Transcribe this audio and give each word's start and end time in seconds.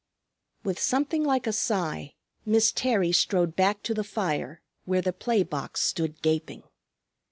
With 0.63 0.79
something 0.79 1.23
like 1.23 1.45
a 1.45 1.53
sigh 1.53 2.15
Miss 2.43 2.71
Terry 2.71 3.11
strode 3.11 3.55
back 3.55 3.83
to 3.83 3.93
the 3.93 4.03
fire, 4.03 4.63
where 4.85 4.99
the 5.03 5.13
play 5.13 5.43
box 5.43 5.81
stood 5.81 6.23
gaping. 6.23 6.63